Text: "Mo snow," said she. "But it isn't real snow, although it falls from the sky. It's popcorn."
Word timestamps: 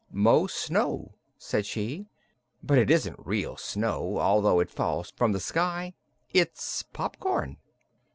"Mo 0.11 0.47
snow," 0.47 1.13
said 1.37 1.63
she. 1.63 2.07
"But 2.63 2.79
it 2.79 2.89
isn't 2.89 3.23
real 3.23 3.55
snow, 3.55 4.17
although 4.17 4.59
it 4.59 4.71
falls 4.71 5.11
from 5.11 5.31
the 5.31 5.39
sky. 5.39 5.93
It's 6.33 6.81
popcorn." 6.81 7.57